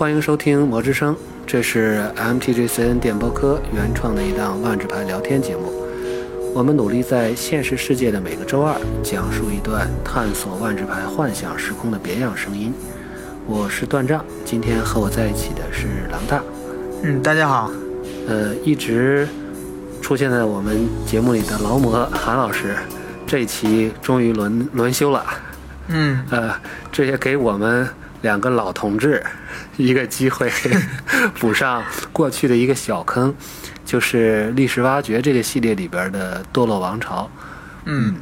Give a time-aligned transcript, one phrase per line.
[0.00, 1.14] 欢迎收听《魔之声》，
[1.46, 5.70] 这是 MTGCN 电波科原创的一档万智牌聊天节目。
[6.54, 12.72] 我们努力在现实世界的每个周二，讲述一段探索万智牌幻想时空的别样声音。
[13.46, 16.42] 我是段丈，今天和我在一起的是狼大。
[17.02, 17.70] 嗯，大家好。
[18.26, 19.28] 呃，一直
[20.00, 22.74] 出现在我们节目里的劳模韩老师，
[23.26, 25.22] 这一期终于轮轮休了。
[25.88, 26.54] 嗯，呃，
[26.90, 27.86] 这也给我们
[28.22, 29.22] 两个老同志
[29.82, 30.50] 一个机会，
[31.40, 33.34] 补上过去的一个小坑，
[33.84, 37.30] 就是历史挖掘这个系列里边的堕落王朝。
[37.86, 38.16] 嗯，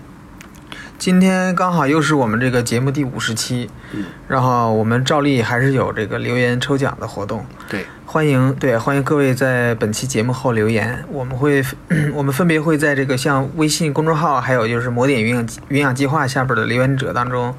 [0.96, 11.62] 今天刚好又是我们这个节目第五十期，嗯，然后我们照例还是有这个留言抽奖的活动，对，欢迎对欢迎各位在本期节目后留言，我们会
[12.14, 17.52] 我们分别会在这个像微信公众号还有就是魔点云养云养计划下边的留言者当中，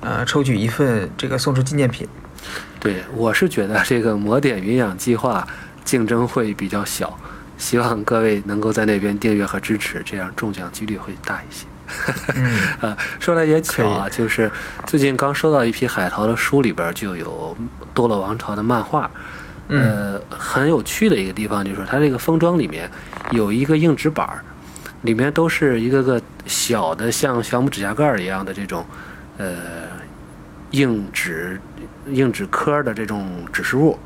[0.00, 2.08] 呃，抽取一份这个送出纪念品。
[2.80, 5.46] 对，我是觉得这个魔点云养计划
[5.84, 7.16] 竞争会比较小，
[7.58, 11.66] 希望各位能够在那边订阅和支持，这样中奖几率会大一些。
[12.36, 14.50] 嗯 呃，说来也巧啊，就是
[14.86, 17.56] 最近刚收到一批海淘的书，里边就有
[17.92, 19.10] 《多洛王朝》的漫画。
[19.72, 22.90] 嗯呃，很有趣的一个地方就是它这个封装里面
[23.30, 24.42] 有一个硬纸板儿，
[25.02, 28.84] 里面都是一个个小的像小拇指甲盖儿一样的这种
[29.36, 29.56] 呃
[30.70, 31.60] 硬纸
[32.08, 33.98] 硬纸壳的这种指示物。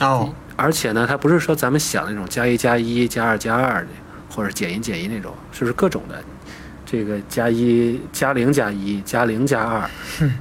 [0.00, 3.88] 哦，而且呢，它不是说咱们想的那种加一加一、加二加二的，
[4.30, 6.22] 或者减一减一那种，就是各种的，
[6.86, 9.90] 这个加一、加零加一、加零加二，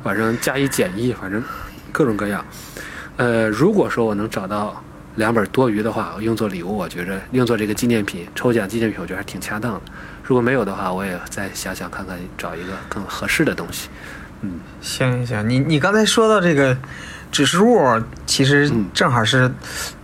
[0.03, 1.41] 反正加一减一，反正
[1.91, 2.45] 各种各样。
[3.15, 4.83] 呃，如果说我能找到
[5.15, 9.81] 两本多余的话，我用作礼物，我觉着用作这个纪念品、抽奖纪念品，我觉得还挺恰当的。
[10.21, 13.89] 如果没有的话，我也再想想看看，找一个更合适的东西。
[14.41, 16.77] 嗯，行行，你你刚才说到这个
[17.31, 19.51] 指示物，其实嗯正好是，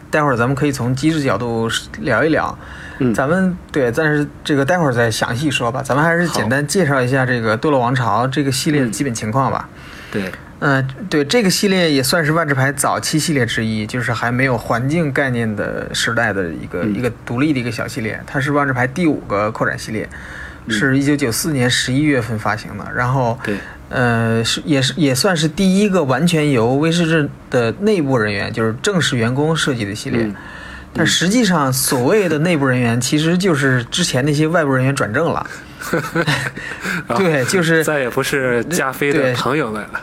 [0.10, 2.58] 待会儿咱们可以从机制角度聊一聊。
[3.00, 5.82] 嗯咱们对，但是这个待会儿再详细说吧。
[5.84, 9.68] 咱们还是简单介绍一下这个《堕落王朝》这个系列的基本情况吧。
[10.12, 18.22] 对，嗯、对，这个系列也算是万智牌早期系列之一，就是还没有环境概念的时代的一个、嗯一个独立的一个小系列。
[18.28, 20.08] 它是万智牌第五个扩展系列，
[20.68, 22.86] 嗯是一九九四年十一月份发行的。
[22.94, 23.58] 然后，对，
[23.94, 30.24] 呃，是也是也算是第一个完全由威士忌的内部人员，就是正式员工设计的系列。
[30.24, 30.36] 嗯
[30.96, 35.44] 但实际上，所谓的内部人员其实就是之前那些外部人员转正了。
[37.18, 40.02] 对，就是再也不是加菲的朋友们了。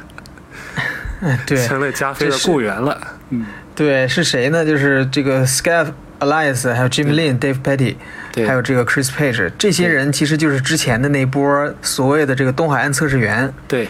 [1.21, 3.01] 嗯 对，成了加菲的雇员了。
[3.29, 3.47] 嗯，
[3.77, 4.65] 对，是谁呢？
[4.65, 5.87] 就是这个 Scav
[6.21, 7.97] Elias，还有 Jim Lin、Dave Petty，
[8.33, 13.53] 对，还有这个 Chris Page，这些人其实就是之前的那波所谓的这个东海岸测试员。
[13.67, 13.89] 对，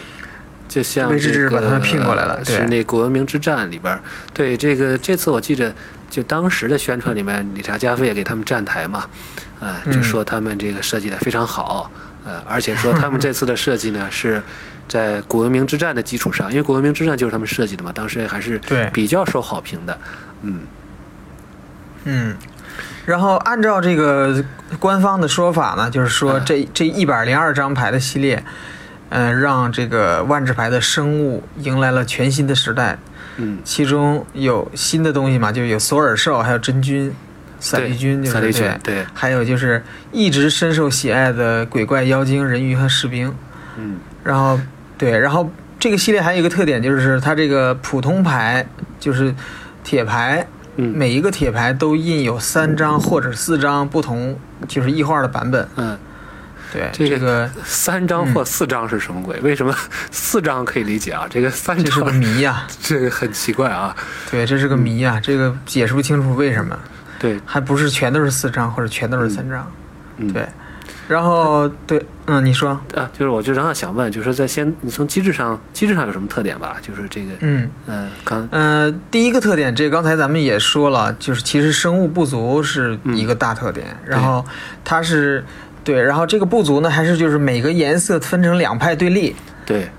[0.67, 3.99] 就像威士这个把他们聘过来了是那古文明之战里边，
[4.33, 5.73] 对这个这次我记着，
[6.09, 9.05] 就当时的宣传里面，理查加菲也给他们站台嘛，
[9.59, 11.91] 啊、就嗯说他们这个设计的非常好，
[12.25, 14.41] 呃，而且说他们这次的设计呢 是。
[14.87, 18.59] 在古文明之战的基础上，因为古文明之战就是他们设计的嘛，当时还是
[18.91, 19.97] 比较受好评的。
[20.41, 20.59] 嗯，
[22.03, 22.35] 嗯，
[23.05, 24.43] 然后按照这个
[24.79, 26.45] 官方的说法呢，就是说嗯。
[26.45, 28.43] 这这一百零二张牌的系列，
[29.09, 32.97] 嗯、让这个万智牌的生物迎来了全新的时代。
[33.37, 37.13] 嗯，其中有新的东西嘛，就有索尔兽，还有真菌、
[37.59, 43.33] 散对利菌，就是散利菌对，对，还有就是一直深受喜爱的鬼怪、妖精、人鱼和士兵。
[43.77, 44.59] 嗯，然后
[44.97, 48.67] 对，然后这个系列还有一个特点，就是它这个普通牌
[48.99, 49.33] 就是
[49.83, 50.45] 铁牌，
[50.77, 54.37] 嗯每一个铁牌都印有三张或者四张不同
[54.67, 55.67] 就是异画的版本。
[55.75, 55.97] 嗯，
[56.71, 59.39] 对，这个这个三张嗯或四张是什么鬼？
[59.41, 59.75] 为什么
[60.11, 61.27] 四张可以理解啊？
[61.29, 63.95] 这个三这是个谜呀、 这个很奇怪啊。
[64.29, 66.77] 对，这是个谜呀、这个解释不清楚为什么，
[67.19, 69.69] 对，还不是全都是四张或者全都是三张。
[70.17, 70.47] 嗯，对，
[71.11, 76.77] 然后对，嗯，你说，啊，就是我就正好想问，就是说在先你从机制上机制上有什么特点吧？
[76.81, 77.69] 就是这个，嗯。
[77.87, 84.45] 嗯、刚呃，第一个特点，这刚才咱们也说了，就是其实生物不足是一个大特点，然后
[84.85, 85.43] 它是
[85.83, 89.35] 对，然后这个不足呢，还是就是每个颜色分成两派对立
[89.65, 89.89] 对，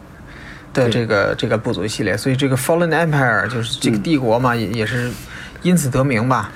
[0.72, 5.10] 对的这个这个不足系列，所以这个 Fallen Empire 就是这个嗯帝国嘛，也也是
[5.60, 6.50] 因此得名吧。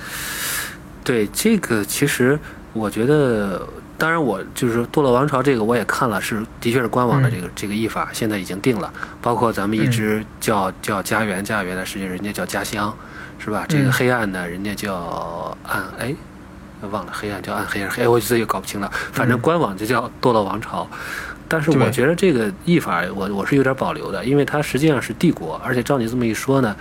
[1.05, 2.39] 对这个其实
[2.73, 12.97] 我觉得，当然我就是说《堕落王朝》这个我也看了，是的确是官网的这个、这个译法现在已经定了，包括咱们一直叫、叫家园家园的，实际人家叫家乡，
[13.39, 13.65] 是吧？
[13.69, 16.15] 这个嗯黑暗呢，人家叫暗哎。
[16.93, 18.93] 忘了黑暗叫暗黑还是黑，我自己也搞不清了。
[19.11, 20.85] 反正官网就叫《堕落王朝》，
[21.49, 26.77] 但是我觉得这个译法我我是有点保留的，因为它实际上是帝国，而且照你这么一说呢，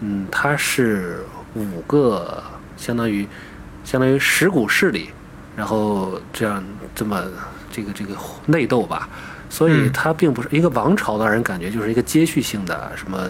[0.00, 1.24] 嗯，它是
[1.54, 2.40] 五个，
[2.76, 3.26] 相当于
[3.84, 5.08] 相当于十股势力，
[5.58, 6.62] 然后这样
[6.94, 7.24] 这么
[7.70, 8.14] 这个这个
[8.46, 9.08] 内斗吧，
[9.50, 13.28] 所以嗯它并不是一个王朝，让人感觉就是一个接续性的什么。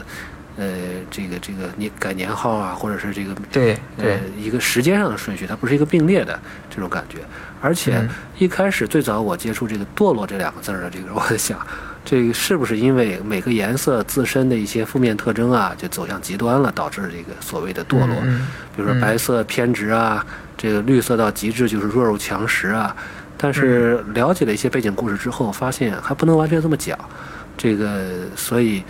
[0.61, 0.75] 呃，
[1.09, 6.37] 这个这个年改年号啊，或者是这个对对呃，一个时间上的顺序，它不是一个并列的
[6.69, 7.21] 这种感觉。
[7.61, 8.09] 而且嗯
[8.39, 11.65] 一开始最早我接触这个“堕落”这两个字儿的这个，我在想，
[12.11, 18.17] 这个是不是因为每个颜色自身的一些负面特征啊，就走向极端了，导致这个所谓的堕落？
[18.23, 20.25] 嗯比如说白色偏执啊，
[20.57, 22.97] 这个绿色到极致就是弱肉强食啊。
[23.37, 26.99] 但是了解了一些背景故事之后，发现还不能完全这么讲。
[27.59, 28.83] 这个，所以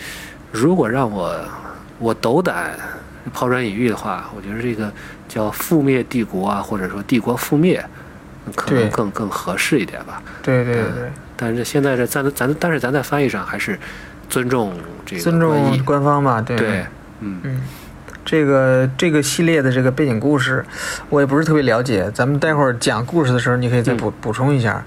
[0.52, 1.34] 如果让我
[1.98, 2.78] 我斗胆
[3.34, 4.92] 抛砖引玉的话，我觉得这个
[5.28, 7.84] 叫覆灭帝国啊，或者说帝国覆灭，
[8.54, 10.22] 可能更更合适一点吧。
[10.40, 13.78] 对对对但是现在这咱咱但是咱在翻译上还是
[14.28, 14.74] 尊重
[15.06, 16.56] 这个尊重官方嘛，对。
[16.56, 16.86] 对，
[17.20, 17.40] 嗯。
[17.44, 17.62] 嗯，
[18.24, 20.62] 这个这个系列的这个背景故事，
[21.08, 22.10] 我也不是特别了解。
[22.12, 24.84] 咱们待会儿讲故事的时候，你可以再补、补充一下。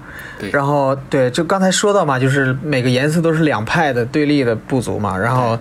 [0.52, 5.18] 然后对，就刚才说到嘛，就是每个颜色都是两派的对立的部族嘛。
[5.18, 5.58] 然后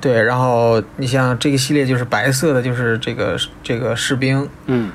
[0.00, 4.92] 对，然后你像这个系列就是白色的，就是这个这个士兵嗯，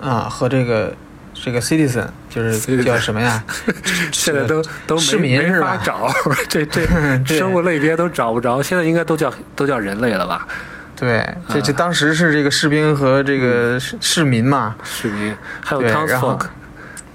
[0.00, 0.94] 啊和这个
[1.44, 3.42] 这个 citizen 就是叫什么呀？
[4.12, 5.76] 现在都都市民是吧？
[5.84, 6.08] 找，
[6.48, 6.86] 这这
[7.26, 10.46] 生物类别都找不着，现在应该都叫都叫人类了吧？
[10.94, 14.76] 对，这这啊当时是这个士兵和这个市市民嘛。
[14.84, 16.42] 市民还有对 townsfolk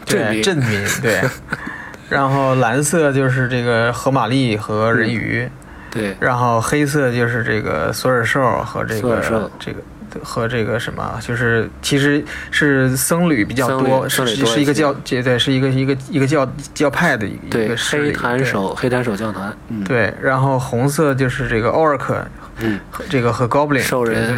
[0.06, 1.22] 镇镇民对，
[2.10, 5.50] 然后蓝色就是这个河马利和人鱼，
[5.90, 6.18] 对。
[6.20, 9.80] 然后黑色就是这个索尔兽和这个这个
[10.24, 14.46] 和这个什么，就是其实是僧侣比较多，是多一些。
[14.46, 19.84] 是一个教，对对是一个一个一个教教派的一个黑檀手黑檀手教团，嗯。
[19.84, 22.16] 对，然后红色就是这个 orc
[22.60, 24.36] 嗯，和这个和 goblin 兽人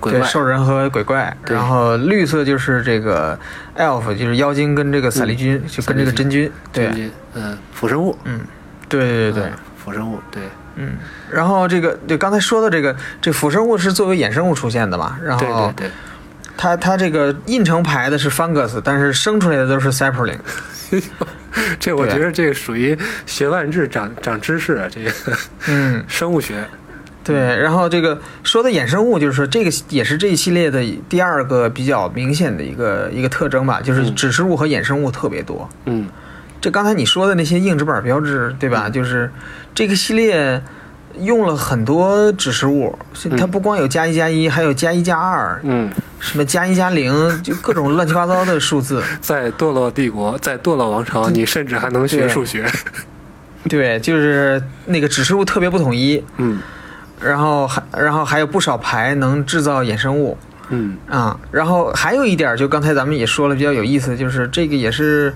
[0.00, 3.36] 对兽人和鬼怪，然后绿色就是这个
[3.76, 7.10] elf，就是妖精跟这个散利军，就跟这个真菌，对。
[7.34, 8.40] 嗯，腐生物，嗯，
[8.88, 9.42] 对对对对。
[9.44, 10.42] 嗯，腐生物，对
[10.76, 10.96] 嗯，
[11.30, 15.90] 然后这个就刚才说的这个这腐生物是作为衍生物出现的嘛，然后对对，
[16.56, 20.38] 它它这个印成牌的是 fungus，但是生出来的都是 sapling，
[21.80, 25.10] 这我觉得这个属于学万智长长知识啊，这个
[25.68, 26.62] 嗯，生物学，
[27.24, 34.14] 对，然后这个说的衍生物，就是说这个也是这一系列的第二个比较明显的一个一个特征吧，就是嗯。
[34.14, 35.68] 指示物和衍生物特别多。
[35.86, 36.06] 嗯
[36.60, 38.88] 这刚才你说的那些硬纸板标志，对吧？
[38.88, 39.30] 就是
[39.74, 40.62] 这个系列
[41.20, 43.36] 用了很多指示物，嗯。
[43.36, 49.02] 它不光有加一加一，还有加一加二，嗯，什么加一加零，就各种乱七八糟的数字。
[49.20, 52.66] 在堕落帝国，在堕落王朝，你甚至还能学数学，
[53.68, 56.58] 对，就是那个指示物特别不统一，嗯。
[57.18, 60.36] 然后还然后还有不少牌能制造衍生物。
[60.68, 60.96] 嗯。
[61.08, 61.38] 啊。
[61.50, 65.32] 然后还有一点，就刚才咱们也说了，比较有意思就是这个也是，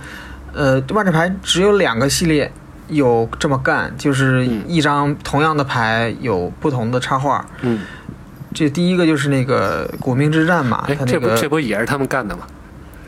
[0.52, 2.50] 呃，万智牌只有两个系列。
[2.92, 7.82] 有这么干，就是嗯一张同样的牌有不同的插画，嗯，
[8.52, 12.42] 这第一个就是那个古命之战嘛，那这不这不也是他们干的吗？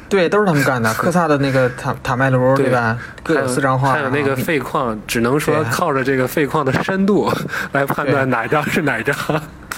[0.09, 0.94] 对都是他们干的。
[0.94, 2.97] 科萨的那个塔塔麦罗对对吧？
[3.25, 7.29] 各有四张画，还有那个废矿，只能说靠着这个废矿的深度
[7.73, 9.17] 来判断哪张是哪张。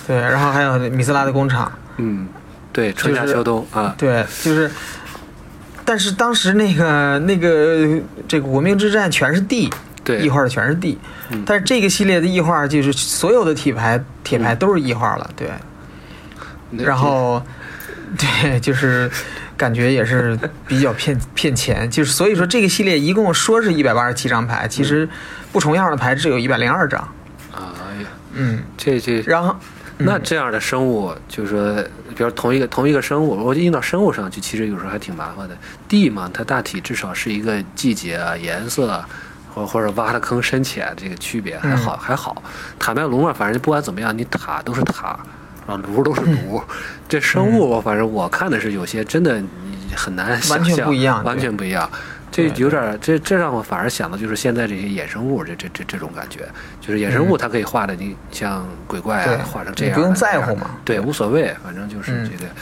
[0.07, 2.29] 对，然后还有米斯拉的工厂，嗯，
[2.75, 4.71] 对，春夏就是秋冬啊，对，就是。
[5.85, 9.71] 但是当时那个那个这个古命之战全是地，
[10.03, 10.21] 对。
[10.21, 10.99] 异，画的全是地，
[11.31, 11.43] 嗯。
[11.45, 15.49] 但是这个系列的异画就是所有的铁牌铁牌都是异画了，对，
[16.71, 17.43] 那然后
[18.17, 19.11] 对，就是
[19.57, 25.09] 感觉也是比较骗骗钱，就是所以说这个系列一共说是一百八十七张牌，其实
[25.53, 27.01] 不重样的牌只有一百零二张，
[27.53, 29.57] 啊哎呀，嗯，这这然后
[29.99, 31.83] 那这样的生物，就是说，
[32.17, 35.57] 比如同一个同一个生物，我就印到生物上去，其实有时候还挺麻烦的。
[35.89, 39.09] 地嘛，它大体至少是一个季节啊、颜色啊，
[39.55, 42.43] 或或者挖的坑深浅这个区别还好、还好。
[42.79, 45.17] 塔麦卢嘛，反正不管怎么样，你塔都是塔，
[45.67, 46.61] 然后炉都是炉。
[47.09, 49.49] 这生物，我反正我看的是有些真的你
[49.95, 51.89] 很难想完象，全不一样完全不一样。
[52.35, 56.41] 这有点，这这让我反而想到就是现在这些衍生物，这这这这种感觉，
[56.81, 60.73] 就是衍生物它可以画的，你像鬼怪啊，画成这样，你不用在乎嘛。
[60.85, 62.53] 对，无所谓，反正就是嗯这个，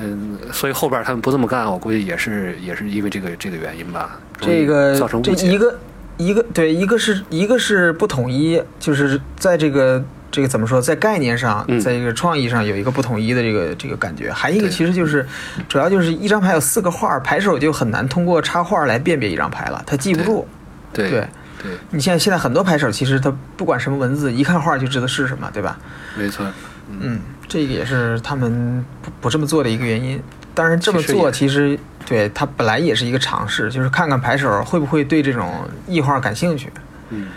[0.00, 5.46] 嗯，所以后边他们不这么干，我估计也是也是因为这个这个原因吧，这个这造成误解。
[5.46, 5.78] 一个
[6.18, 14.30] 一个对，一个是一个是不统一，就是在这个这个怎么说，在概念上，嗯在一个创意上有一个不统一的这个这个感觉。
[14.32, 15.26] 还一个其实就是，
[15.68, 20.46] 主要就是一张牌有四个画，牌手就很难通过插画来辨别一张牌了，他记不住。
[20.92, 21.20] 对对
[21.62, 25.78] 对，你现在现在很多牌手其实他不管什么文字，一看画就知道是什么，对吧？
[26.16, 26.46] 没错，
[26.88, 30.20] 嗯，这个也是他们不不这么做的一个原因。
[30.54, 36.68] 当然这么做其实对他本来也是一个尝试，就是看看牌手会不会对这种异画感兴趣。
[37.10, 37.28] 嗯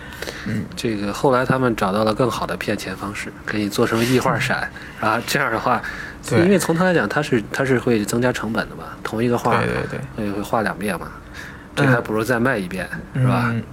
[0.48, 4.70] 嗯，这个后来他们找到了更好的骗钱方式，可以做成异画闪，
[5.00, 5.82] 然后这样的话，
[6.28, 6.40] 对。
[6.44, 11.08] 因为从他来讲，他是他是会增加成本的嘛，同一个画对对对，会会画两遍嘛，
[11.76, 11.88] 这嗯。
[11.88, 13.50] 还不如再卖一遍，是吧？
[13.52, 13.64] 嗯。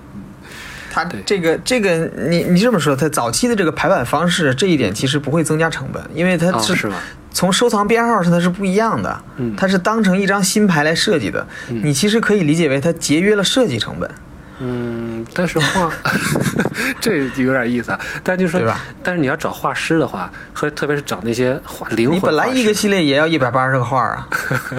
[0.91, 6.91] 他这个这个，你你这么说，他早期的这个排版方式这一点其实不会增加成本，因为它哦，是？
[7.31, 9.55] 从收藏编号上它是不一样的，嗯。
[9.55, 11.47] 它是当成一张新牌来设计的。
[11.69, 11.83] 嗯。
[11.85, 14.11] 你其实可以理解为它节约了设计成本，
[14.61, 15.91] 嗯，但是画
[17.01, 18.01] 这有点意思啊。
[18.25, 24.29] 但就是说，但是你要找画师的话，和特别是找那些画灵魂你本来一个系列也要一百八十个画啊，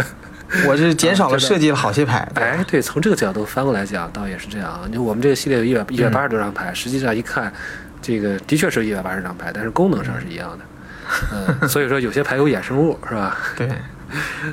[0.67, 2.27] 我是减少了设计了好些牌。
[2.36, 4.81] 哎，对，从这个角度翻过来讲，倒也是这样啊。
[4.91, 7.51] 就我们这个系列有一百一百八十多张牌，实际上一看，
[8.01, 10.65] 这个的确是一百八十张牌，但是功能上是一样的。
[11.31, 13.38] 嗯，所以说有些牌有衍生物，是吧？
[13.55, 13.69] 对，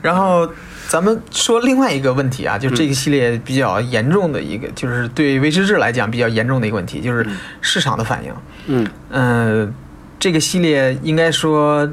[0.03, 0.49] 然后
[0.89, 8.33] 咱们说另外一个问题啊，就这个系列比较严重的一个，就是对威士忌来讲比较严重的一个问题，就是嗯市场的反应。
[8.67, 9.75] 嗯嗯，
[10.19, 11.89] 这个系列应该说，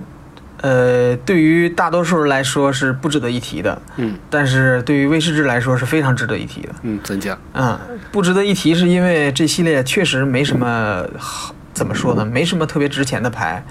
[0.61, 6.69] 呃，对于大多数人来说是不值得一提的，嗯但是对于威士忌来说是非常值得一提的。
[6.83, 7.37] 嗯，怎讲？
[7.53, 7.77] 嗯，
[8.11, 12.23] 不值得一提是因为这系列确实没什么好，怎么说呢？
[12.23, 13.65] 没什么特别值钱的牌，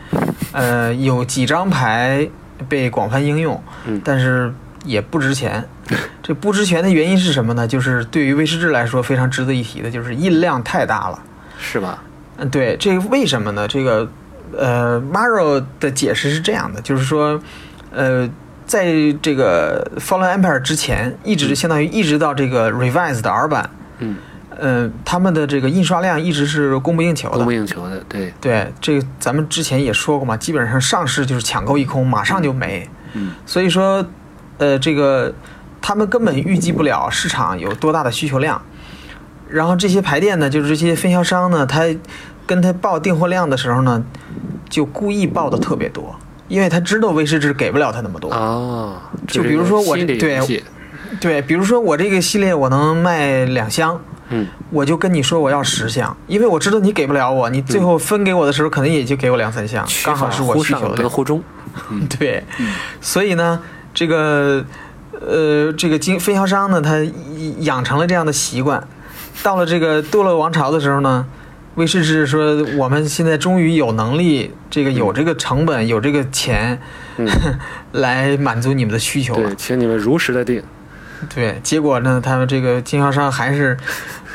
[0.53, 2.29] 呃，有几张牌
[2.69, 4.53] 被广泛应用，嗯但是
[4.85, 5.65] 也不值钱。
[6.23, 7.67] 这不值钱的原因是什么呢？
[7.67, 11.23] 就是对于威士忌来说非常值得一提的，就是印量太大了。
[11.59, 12.03] 是吧？
[12.39, 13.69] 嗯，对，这个为什么呢？
[13.69, 14.09] 这个，
[14.57, 17.41] 呃，Maro 的解释是这样的，就是说，
[17.93, 18.29] 呃，
[18.67, 18.87] 在
[19.21, 24.17] 这个 Fallen Empire 之前，一直相当于一直到这个 Revise 的 R 版，嗯，
[24.59, 27.53] 呃，他们的这个印刷量一直是供不应求的供不。
[27.53, 32.89] 应求的，对，对，这个咱们之前也说过嘛，基本上上市就是抢购一空，马上就没。
[33.15, 34.05] 嗯所以说，
[34.59, 35.33] 呃，这个
[35.81, 38.61] 他们根本预计不了市场有多大的需求量。
[39.49, 41.83] 然后这些排店呢，就是这些分销商呢，他
[42.47, 44.03] 跟他报订货量的时候呢，
[44.71, 46.15] 就故意报的特别多，
[46.49, 48.33] 因为他知道威士忌给不了他那么多。
[48.33, 48.97] 哦，
[49.29, 50.41] 就比如说我对
[51.21, 60.97] 对，比如说我这个系列我能卖两箱，嗯我就跟你说我要十箱，因为我知道你给不了我，你最后分给我的时候可能也就给我两三箱，刚好是我需求的
[62.19, 62.43] 对，
[63.03, 63.61] 所以呢，
[64.03, 64.65] 这个
[65.21, 66.99] 呃，这个经分销商呢，他
[67.61, 68.83] 养成了这样的习惯。
[69.45, 71.25] 到了这个堕落王朝的时候呢，
[71.77, 76.81] 威士忌说我们现在终于有能力，这个有这个成本，有这个钱，
[77.19, 77.29] 嗯，
[77.93, 79.51] 来满足你们的需求了。
[79.51, 79.55] 对，。
[79.55, 80.61] 请你们如实的定，
[81.33, 83.77] 对，结果呢，他们这个经销商还是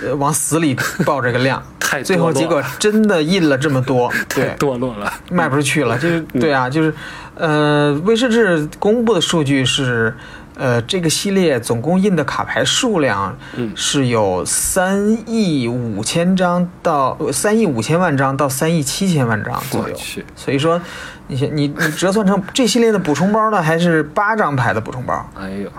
[0.01, 0.73] 呃往死里
[1.05, 4.45] 报这个量， 太最后结果真的印了这么多， 对。
[4.45, 6.39] 太，堕落了，卖不出去了，就是嗯。
[6.39, 6.93] 对啊，就是，
[7.37, 10.15] 呃，威士忌公布的数据是，
[10.55, 19.95] 呃，这个系列总共印的卡牌数量嗯是有三亿五千张到呃三亿五千万张到三亿七千万张左右，
[20.35, 20.81] 所以说，
[21.27, 25.71] 你你你折算成这系列的补充包呢，还是八张牌的补充包，哎呦，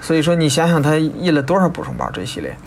[0.00, 2.56] 所以说你想想它印了多少补充包这系列。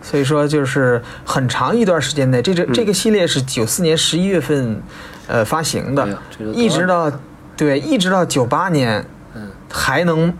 [0.00, 4.80] 所以说，就是很长一段时间内，这这这个系列是九四年十一月份，
[5.28, 6.08] 呃发行的
[6.52, 7.12] 一直到
[7.56, 9.04] 对，一直到九八年
[9.34, 10.32] 嗯，还能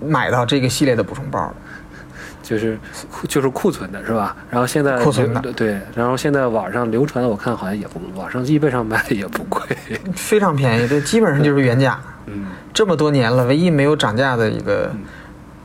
[0.00, 1.52] 买到这个系列的补充包。
[2.42, 2.76] 就是
[3.28, 4.34] 就是库存的是吧？
[4.50, 9.60] 然后现在库存的对，然后现在网上流传的我看好像也不，网上易贝上卖的也不贵，
[10.16, 12.00] 非常便宜，这，基本上就是原价。
[12.26, 14.90] 嗯，这么多年了，唯一没有涨价的一个，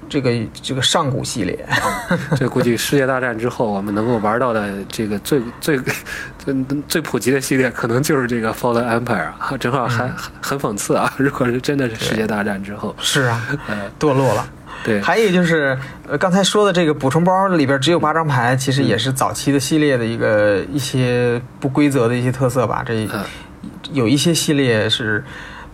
[0.09, 0.31] 这个
[0.61, 1.65] 这个上古系列，
[2.37, 5.79] 这估计世界大战之后我们能够玩到的这个最最
[6.37, 11.11] 最最普及的系列，可能就是这个 Fallen Empire 啊，正好还很讽刺啊！
[11.17, 14.47] 如果是真的是世界大战之后，是啊，呃，堕落了。
[14.83, 22.83] 对，还有就是，呃，刚才说的这个补充包里边只有八张牌，其实也是早期的系列的一个一些不规则的一些特色吧。
[22.85, 23.23] 这嗯。
[23.91, 25.23] 有一些系列是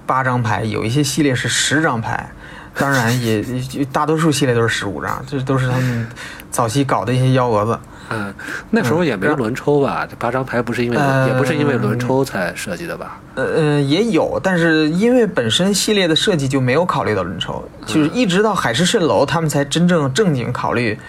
[0.06, 2.30] 八张牌，有一些系列是十张牌，
[2.76, 6.08] 当然也也大多数系列都是十五张，这都是他们
[6.50, 7.80] 早期搞的一些幺蛾子。
[8.14, 8.34] 嗯，
[8.70, 10.06] 那时候也没有轮抽吧？
[10.10, 10.98] 这八张牌不是因为
[11.28, 13.22] 也不是因为轮抽才设计的吧？
[13.36, 21.00] 呃呃，也有，但是因为本身系列的设计就没有考虑到轮抽，就是一直到海市蜃楼，他们才真正正经考虑，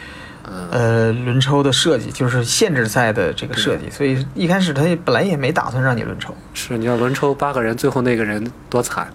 [0.46, 3.90] 嗯呃，轮抽的设计，就是限制赛的这个设计。
[3.90, 9.08] 所以一开始他也本来也没打算让你轮抽，是你要轮抽八个人，最后那个人多惨！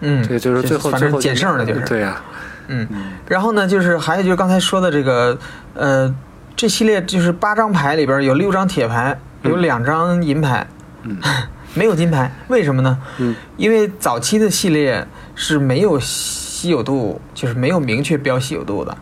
[0.00, 1.80] 嗯，这个就是最后反正最后捡剩的就是。
[1.86, 2.20] 对呀，
[2.68, 2.86] 嗯，
[3.26, 5.36] 然后呢，就是还有就是刚才说的这个，
[5.74, 6.14] 呃，
[6.56, 10.66] 这系列就是八张牌里边有六张铁牌，有两张银牌，
[11.02, 11.16] 嗯
[11.74, 12.98] 没有金牌，为什么呢？
[13.18, 18.96] 嗯，因为早期的系列是没有稀有度，就是没有明确标稀有度的。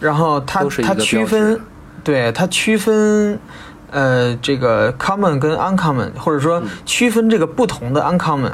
[0.00, 1.60] 然后它它区分，
[2.04, 3.38] 对它区分，
[3.90, 8.52] 呃，这个 common 跟 uncommon，或者说嗯区分这个不同的 uncommon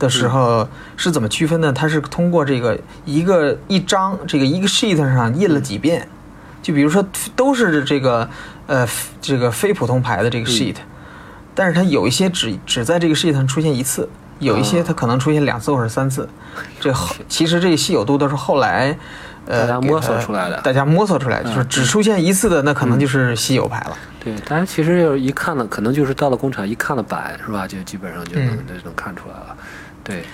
[0.00, 0.66] 的时候
[0.96, 1.72] 是怎么区分呢？
[1.72, 6.08] 它是通过这个一个一张这个一个 sheet 上印了几遍，
[6.60, 8.28] 就比如说都是这个
[8.66, 8.88] 呃
[9.20, 10.74] 这个非普通牌的这个 sheet，、
[11.54, 14.08] 但是它有一些只只在这个 sheet 上出现一次，
[14.40, 16.28] 有一些它可能出现两次或者三次。
[16.80, 18.98] 这后其实这个稀有度都是后来
[19.46, 23.96] 呃大家摸索出来的大家摸索出来，就是嗯只出现一次的，那可能就是稀有牌了。
[24.22, 29.56] 对，大家其实要一看了，可能就是到了工厂一看了版是吧，就基本上就能、嗯就能看出来了。
[30.02, 30.24] 对，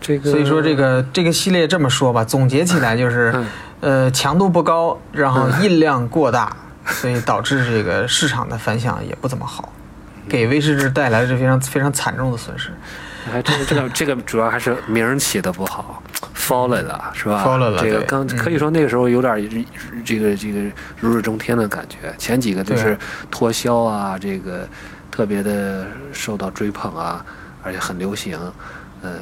[0.00, 3.46] 这个所以说这个这个系列这么说吧，总结起来就是嗯，
[3.80, 6.56] 呃，强度不高，然后印量过大，
[6.86, 9.72] 所以导致这个市场的反响也不怎么好，
[10.28, 12.70] 给威士忌带来了这非常非常惨重的损失。
[13.32, 16.02] 哎这个这个这个主要还是名儿起的不好
[16.36, 19.40] ，fallen 了是吧？Fallen 了这个刚可以说那个时候有点儿
[20.04, 20.60] 这个这个
[20.98, 22.98] 如日中天的感觉，前几个就是
[23.30, 24.68] 脱销啊，这个
[25.08, 27.24] 特别的受到追捧啊，
[27.62, 28.36] 而且很流行，
[29.02, 29.18] 嗯。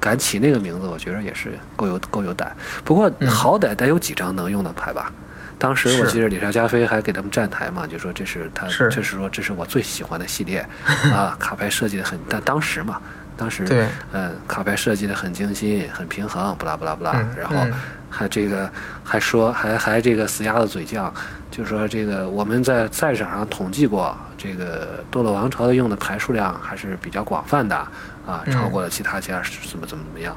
[0.00, 2.50] 敢起那个名字，我觉得也是够有够有胆。
[2.84, 5.12] 不过嗯好歹得有几张能用的牌吧。
[5.58, 10.66] 当时我记得理查加菲还给他们站台嘛，就说这是他，是这是说这是我最喜欢的系列
[11.14, 13.00] 啊，卡牌设计的很，但当时嘛，
[13.36, 17.72] 当时对嗯，卡牌设计的很精心，很平衡，不拉不拉不拉，嗯然后嗯
[18.08, 18.68] 还这个
[19.04, 21.08] 还说还还这个死鸭子嘴犟，
[21.48, 27.86] 就说这个我们在赛场上统计过，这个堕落王朝的用的牌数量还是比较广泛的
[28.26, 30.36] 啊，嗯超过了其他家是怎么怎么怎么样，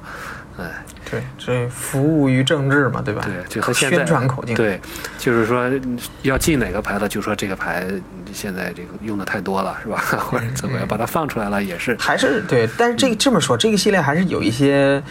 [0.57, 3.21] 哎，对，这服务于政治嘛，对吧？
[3.25, 4.55] 对，就和现在宣传口径。
[4.55, 4.79] 对，
[5.17, 7.85] 就是说嗯要进哪个牌子，就说这个牌
[8.31, 9.97] 现在这个用的太多了，是吧？
[10.17, 15.01] 或者怎么样，把它放出来了也是，还是对，但是这个这么说，这个系列还是有一些，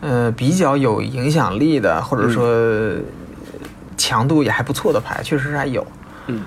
[0.00, 2.98] 呃，比较有影响力的，或者说呃
[3.96, 5.86] 强度也还不错的牌，确实还有。
[6.26, 6.42] 嗯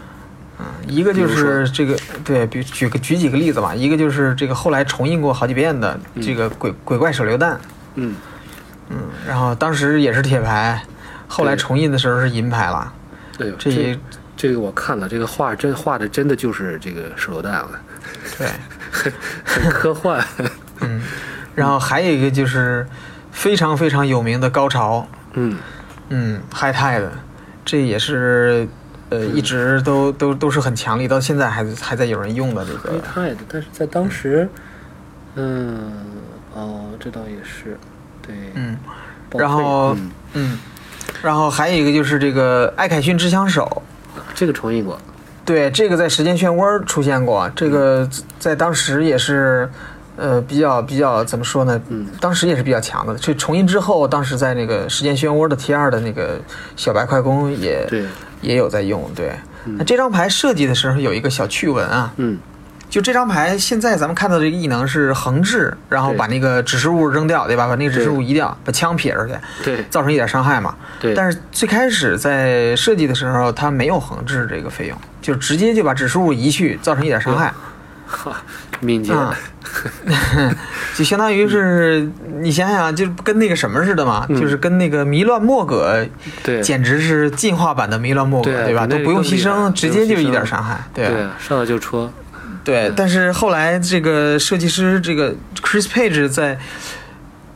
[0.60, 7.60] 嗯，一个就是这个，对比举个举几个例子吧，一个就是这个后来重印过好几遍的这个鬼鬼怪手榴弹，
[7.96, 8.16] 嗯，
[8.89, 10.82] 嗯，然后当时也是铁牌，
[11.28, 12.94] 后来重印的时候是银牌了，
[13.38, 14.00] 对，这也
[14.38, 17.80] 这个我看了，这个画真画的真的就是这个手榴弹了，
[18.38, 18.48] 对，
[19.44, 20.24] 很科幻。
[20.82, 21.02] 嗯，
[21.56, 22.86] 然后还有一个就是
[23.32, 25.58] 非常非常有名的高潮，嗯，
[26.10, 27.08] 嗯，High Tide，
[27.63, 28.68] 这也是
[29.13, 33.02] 呃一直都都都是很强力，到现在还还在有人用的这个，
[33.47, 34.49] 但是在当时，
[35.36, 35.91] 嗯，
[36.54, 37.78] 哦，这倒也是，
[38.21, 38.78] 对，嗯。
[39.32, 40.12] 然后嗯。
[40.34, 40.60] 嗯，
[41.21, 43.82] 然后还有一个就是这个艾凯逊之枪手，
[44.34, 44.99] 这个重印过，
[45.45, 49.69] 对，这个在时间漩涡出现过，这个在当时也是。
[50.15, 51.82] 呃，比较比较怎么说呢？
[51.89, 53.15] 嗯，当时也是比较强的。
[53.15, 56.39] 这重印之后，当时在那个时间漩涡的 T 二的那个
[56.76, 58.06] 小白快攻也对，
[58.43, 59.10] 也有在用。
[59.15, 59.32] 对，
[59.65, 59.77] 嗯。
[59.79, 62.38] 那这张牌设计的时候有一个小趣闻啊，嗯，
[62.89, 67.65] 就这张牌，现在咱们看到的这个异能是横置，然后把那个指示物扔掉，对吧？
[67.65, 70.75] 把那个指示物移掉，把枪撇出去，对，造成一点伤害嘛。
[70.99, 77.51] 对，但是最开始在设计的时候，它没有横置这个费用，就直接就把指示物移去，造成一点伤害，
[78.06, 78.43] 哈，
[78.84, 79.38] 敏捷，啊。
[80.96, 82.08] 就相当于是
[82.41, 84.39] 你想想，就跟那个什么似的嘛，嗯。
[84.39, 86.06] 就是跟那个迷乱莫葛，
[86.43, 88.86] 对，简直是进化版的迷乱莫葛，对对吧？
[88.86, 91.12] 都不用牺牲，直接就一点伤害，对啊。
[91.12, 92.12] 对，上来就戳，
[92.63, 96.60] 对，但是后来这个设计师这个 Chris Page 在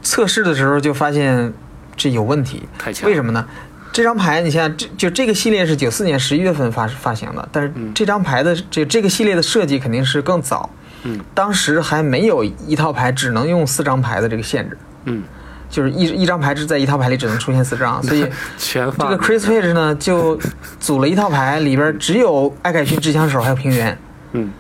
[0.02, 1.54] 测试的时候就发现
[1.96, 3.46] 这有问题，太强，为什么呢？
[3.94, 7.92] 这张牌你想想，这就这个系列是九四年十一月份发发行的，但是嗯。
[7.96, 10.70] 这张牌的这这个系列的设计肯定是更早，
[11.04, 11.20] 嗯。
[11.34, 15.24] 当时还没有一套牌只能用四张牌的这个限制，嗯，
[15.70, 18.26] 就是一一张牌只在一套牌里只能出现四张， 所以
[18.58, 20.40] 全这个 Chris Page 呢就
[20.80, 23.98] 组了一套牌，里边只有艾凯逊制枪手还有平原。
[24.34, 24.52] 嗯，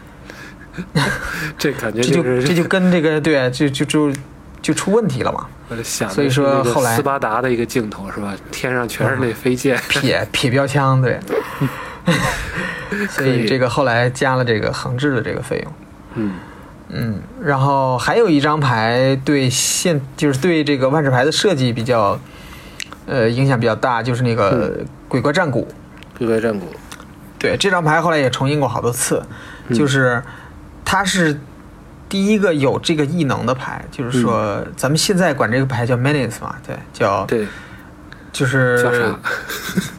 [1.58, 4.14] 这感觉这就这就跟这个对，就就就
[4.62, 5.48] 就出问题了嘛，
[6.10, 8.34] 所以说后来斯巴达的一个镜头是吧？
[8.52, 11.20] 天上全是那飞剑， 撇撇标枪对，
[13.10, 15.74] 所以以这个后来加了这个横置的这个费用，
[16.18, 16.34] 嗯
[16.90, 22.20] 嗯，然后还有一张牌对现就是对这个万智牌的设计比较，
[23.06, 25.68] 呃影响比较大，就是那个鬼怪战鼓，
[26.18, 26.68] 鬼怪战鼓，
[27.40, 29.24] 对这张牌后来也重印过好多次，
[29.68, 29.78] 嗯。
[29.78, 30.22] 就是
[30.84, 31.40] 它是。
[32.10, 37.46] 第一个有这个异能的牌，就是说，咱们现在管这个牌叫 Menace 嘛，对，叫对，
[38.32, 39.20] 就是叫啥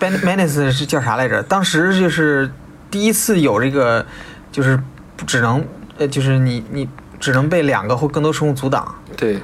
[0.00, 1.42] ？Ben Menace 是叫啥来着？
[1.42, 2.50] 当时就是
[2.90, 4.06] 第一次有这个，
[4.50, 4.80] 就是
[5.26, 5.62] 只能
[5.98, 6.88] 呃，就是你你
[7.20, 8.94] 只能被两个或更多生物阻挡。
[9.16, 9.38] 对，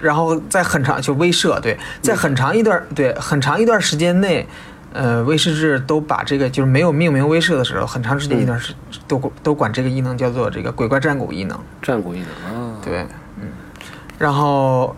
[0.00, 4.46] 然后在很长就威慑，对，在很长一段对很长一段时间内，
[4.92, 8.74] 呃，威士治都把这个就是没有命名威慑的时候，很长时间一段时
[9.08, 11.58] 都都管这个异能叫做这个鬼怪战鼓异能。
[11.80, 13.06] 战鼓异能啊，对，
[13.40, 13.48] 嗯，
[14.18, 14.94] 然后，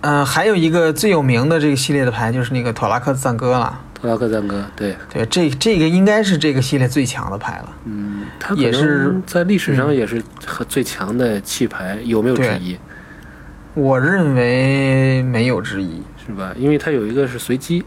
[0.00, 3.80] 嗯、还有一个最有名的这个系列的牌就是那个托拉克赞歌了。
[4.04, 7.72] 托拉克赞歌，对，对，这这个应该是这个系列最强的牌了。
[7.86, 12.78] 嗯，它也是在历史上也是和最强的弃牌，有没有之对一？
[13.72, 16.52] 我认为没有之一，是吧？
[16.58, 17.82] 因为它有一个是随机，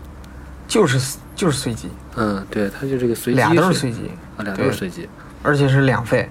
[0.68, 5.08] 就是就是随机，嗯，对，它就这个随机俩都是是随机，啊，俩都是随机，
[5.44, 6.28] 而且是两费，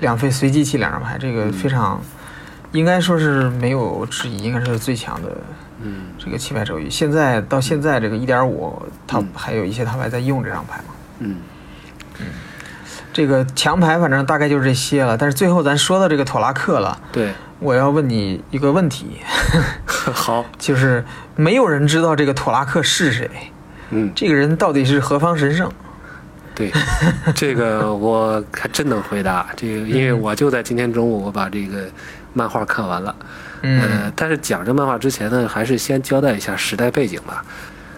[0.00, 2.02] 两费随机弃两张牌，这嗯个非常，
[2.72, 5.28] 应该说是没有之一，应该是最强的
[5.82, 6.88] 嗯这个弃牌手语。
[6.88, 10.94] 现在到现在这个一点五，它嗯还有一些他们还在用这张牌嘛。
[11.18, 11.36] 嗯，
[13.12, 19.18] 这个强牌反正大概就是这些了，但是最后咱说到这个托拉克了，对，我要问你一个问题，
[19.94, 21.04] 好，就是
[21.36, 23.30] 没有人知道这个托拉克是谁，
[23.90, 25.70] 嗯，这个人到底是何方神圣？
[26.54, 26.72] 对，
[27.34, 29.48] 这个我还真能回答。
[29.56, 31.88] 这个因为我就在今天中午，我把这个
[32.32, 33.14] 漫画看完了。
[33.62, 37.44] 嗯，呃，但是讲这漫画之前呢，还是先交代一下时代背景吧。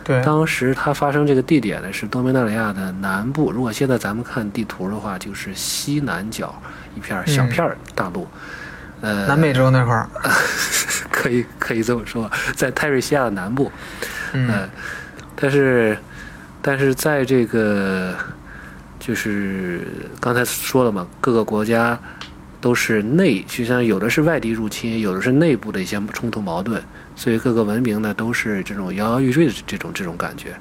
[0.04, 6.54] 对，当时它发生这个地点呢是多米纳里亚的南部，如果现在咱们看地图的话，就是西南角
[6.94, 8.28] 一片小片大陆。
[9.00, 10.08] 呃，南美洲那块儿，
[11.10, 13.72] 可以可以这么说，在泰瑞西亚的南部。
[14.32, 14.68] 嗯呃，
[15.34, 15.96] 但是
[16.60, 18.14] 但是在这个
[19.06, 19.86] 就是
[20.18, 21.98] 刚才说了嘛，各个国家
[22.58, 26.82] 都是内，就像有的是外敌入侵，有的是内部的一些冲突矛盾，
[27.14, 30.54] 所以各个文明呢都是这种摇摇欲坠的这种这种感觉。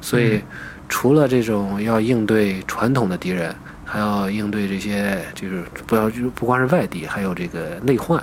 [0.00, 0.42] 所以嗯
[0.88, 3.54] 除了这种要应对传统的敌人，
[3.84, 8.20] 还要应对这些就是不要就不光是外敌，还有这个内患。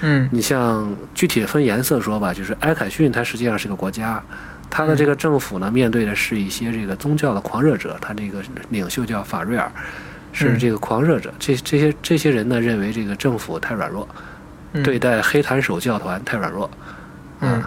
[0.00, 4.20] 嗯你像具体分颜色说吧，就是埃凯逊它实际上是个国家，
[4.76, 9.70] 它的这个政府呢面对的是一些这个宗教的狂热者，他这个领袖叫法瑞尔，
[10.32, 11.32] 是嗯这个狂热者。
[11.38, 14.08] 这这些这些人呢认为这个政府太软弱，
[14.72, 14.82] 嗯。
[14.82, 16.68] 对待黑檀手教团太软弱，
[17.38, 17.62] 嗯。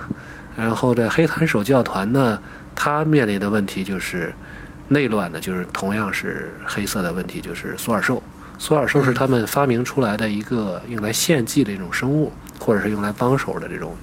[0.58, 2.38] 然后这黑檀手教团呢，
[2.76, 4.34] 他面临的问题就是
[4.90, 8.22] 内乱呢，就是同样是黑色的问题，就是索尔兽。
[8.60, 13.96] 索尔兽是他们发明出来的一个用来献祭的一种生物，或者是用来帮手的这种，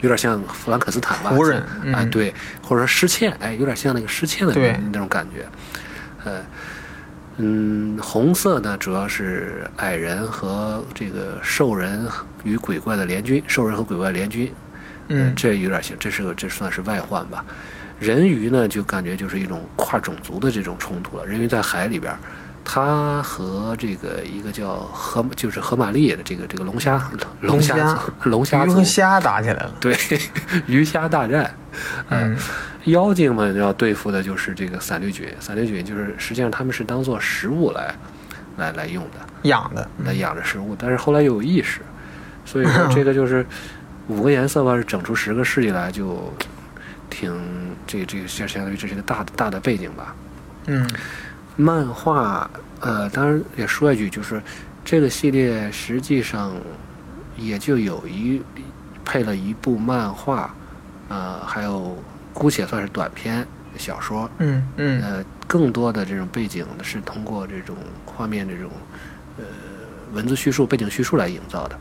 [0.00, 1.30] 有点像弗兰克斯坦吧？
[1.30, 2.32] 胡人啊，嗯对，
[2.62, 5.46] 或者说失窃，哎，有点像那个失窃的那那种感觉。
[6.24, 6.44] 呃，
[7.38, 12.06] 嗯，红色呢主要是矮人和这个兽人
[12.44, 14.52] 与鬼怪的联军，兽人和鬼怪联军，
[15.08, 17.44] 嗯这有点像，这是个这算是外患吧。
[17.98, 21.24] 人鱼呢，就感觉就是一种跨种族的这种冲突了。
[21.24, 22.14] 人鱼在海里边
[22.66, 29.72] 儿，它和这个一个叫河，就是河马利的这个这个龙虾龙虾龙虾族鱼和虾打起来了。
[29.80, 29.96] 对
[30.66, 31.54] 鱼虾大战。
[32.08, 32.36] 呃嗯
[32.86, 37.92] 妖精们要对付的就是这个伞绿菌，伞绿菌就是实际上他们是当做食物来
[38.58, 39.18] 来来用的。
[39.42, 41.80] 养的，来养着食物，但是后来又有意识，
[42.44, 43.44] 所以说这个就是
[44.06, 46.32] 五个颜色吧，是整出十个势力来，就
[47.10, 47.34] 挺
[47.88, 50.14] 这个这个相相当于这是一个大的大的背景吧。
[50.66, 50.88] 嗯
[51.56, 52.48] 漫画
[52.80, 54.42] 呃，当然也说一句，就是
[54.84, 56.52] 这个系列实际上
[57.36, 58.40] 也就有一
[59.04, 60.54] 配了一部漫画，
[61.08, 61.96] 呃，还有
[62.34, 63.46] 姑且算是短篇
[63.78, 68.70] 小说，嗯嗯呃，更多的这种背景是通过这种画面这种
[69.38, 69.44] 呃
[70.12, 71.78] 文字叙述、背景叙述来营造的。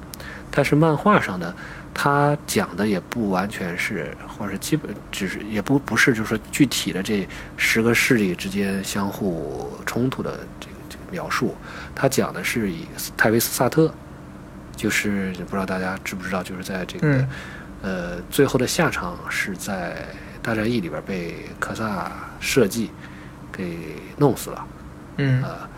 [0.51, 1.53] 但是漫画上呢，
[1.93, 11.55] 他讲的也不完全是，或者是基本只是也不不是，就是说具体的这十个势力之间相互冲突的这个这个描述。
[11.93, 12.85] 他讲的是以
[13.17, 13.93] 泰维斯萨特，
[14.75, 17.27] 就是不知道大家知不知道，就是在这个、嗯
[17.81, 20.07] 呃最后的下场是在
[20.41, 22.89] 大战役里边被科萨设计
[23.51, 23.77] 给
[24.17, 24.67] 弄死了。
[25.17, 25.69] 嗯呃，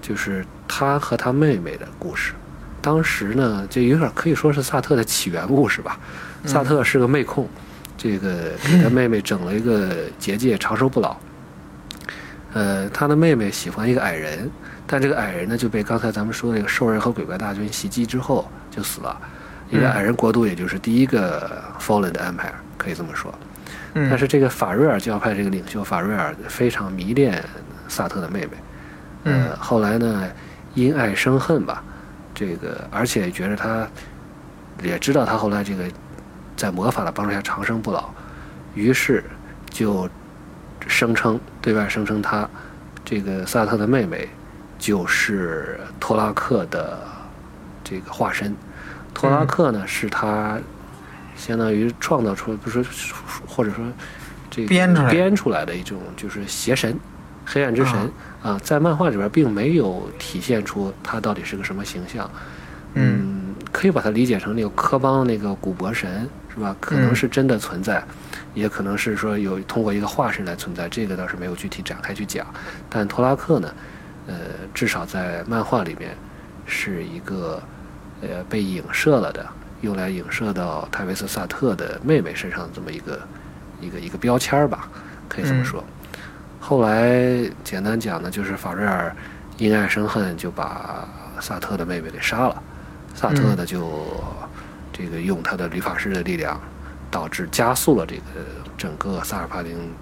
[0.00, 2.32] 就是他和他妹妹的故事。
[2.80, 5.98] 当时呢，这有点可以说是萨特的起源故事吧。
[6.44, 7.48] 萨特是个妹控，
[7.96, 11.16] 这个给他妹妹整了一个结界，长生不老。
[12.52, 14.50] 呃，他的妹妹喜欢一个矮人，
[14.86, 19.16] 但这个矮人呢就被刚才咱们说的那个兽人和鬼怪大军袭击之后就死了。
[19.70, 23.32] 一个嗯矮人国度，也就是第一个 Fallen 的 Empire，可以这么说。
[23.94, 27.40] 嗯，但是这个法瑞尔教派这个领袖法瑞尔非常迷恋
[27.86, 28.50] 萨特的妹妹，
[29.24, 30.28] 嗯呃，后来呢，
[30.74, 31.84] 因爱生恨吧，
[32.40, 33.86] 这个而且觉得他
[34.82, 35.84] 也知道他后来这个
[36.56, 38.08] 在魔法的帮助下长生不老，
[38.74, 39.22] 于是
[39.68, 40.08] 就
[40.86, 42.48] 声称对外声称他
[43.04, 44.26] 这个萨特的妹妹
[44.78, 46.98] 就是托拉克的
[47.84, 48.56] 这个化身。
[49.12, 50.58] 托拉克呢，是他
[51.36, 52.82] 相当于创造出，不是
[53.46, 53.84] 或者说
[54.50, 56.98] 这个编出来编出来的一种就是邪神，
[57.52, 58.10] 黑暗之神
[58.42, 62.30] 啊，在漫画里边并没有体现出他到底是个什么形象。
[62.94, 66.74] 嗯可以把它理解成那个科邦那个古柏神是吧？
[66.80, 68.02] 可能是真的存在，
[68.52, 72.44] 也可能是说有通过一个化身来存在，这个倒是没有具体展开去讲。
[72.88, 73.72] 但托拉克呢，
[74.26, 74.34] 呃，
[74.74, 76.16] 至少在漫画里面
[76.66, 77.62] 是一个
[78.22, 79.46] 呃被影射了的，
[79.82, 83.20] 用来影射到泰维斯萨特的妹妹身上的这么一个
[83.80, 84.88] 一个一个标签儿吧，
[85.28, 85.84] 可以这么说。
[86.60, 89.14] 后来简单讲呢，就是法瑞尔
[89.56, 91.08] 因爱生恨，就把
[91.40, 92.62] 萨特的妹妹给杀了。
[93.14, 93.90] 萨特呢就
[94.92, 96.60] 这个用他的理发师的力量，
[97.10, 98.22] 导致加速了这个
[98.78, 99.92] 整个萨尔帕丁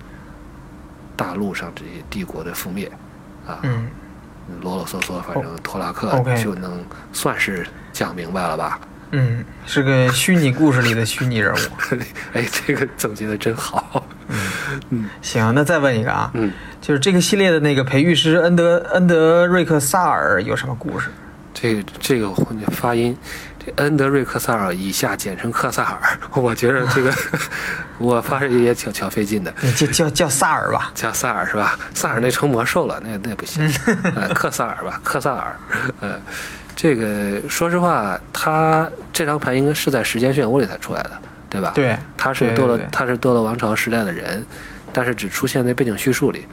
[1.16, 2.90] 大陆上这些帝国的覆灭，
[3.46, 3.88] 啊，嗯
[4.60, 8.80] 啰啰嗦嗦，反正托拉克就能算是讲明白了吧？
[9.12, 11.58] 嗯，是个虚拟故事里的虚拟人物。
[12.34, 14.04] 哎，这个总结的真好。
[15.22, 21.08] 行，那再问一个啊，嗯，就是这个系列的那个培育师恩德恩德瑞克萨尔有什么故事？
[21.54, 22.30] 这个这个
[22.70, 23.16] 发音，
[23.58, 25.98] 这恩德瑞克萨尔以下简称克萨尔，
[26.34, 27.12] 我觉得这个
[27.98, 29.52] 我发誓也挺挺费劲的。
[29.76, 30.92] 就叫叫叫萨尔吧。
[30.94, 31.76] 叫萨尔是吧？
[31.94, 33.68] 萨尔那成魔兽了，那那不行。
[34.14, 35.56] 呃，克萨尔吧，克萨尔。
[35.98, 36.20] 呃，
[36.76, 41.10] 这个说实话，他这张牌应该是在时间漩涡里才出来的，
[41.50, 44.44] 对吧？，对，他是多了对对对，他是堕落王朝时代的人，
[44.92, 46.46] 但是只出现在背景叙述里。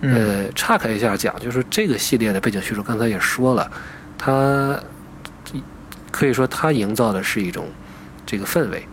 [0.00, 3.68] 嗯呃，岔开一下讲，就是这个系列的背景叙述，刚才也说了，
[4.16, 4.78] 它
[6.12, 7.66] 可以说它营造的是一种
[8.24, 8.86] 这个氛围，